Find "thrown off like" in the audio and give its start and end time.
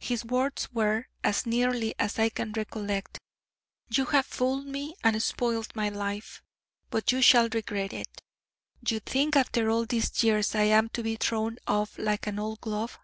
11.14-12.26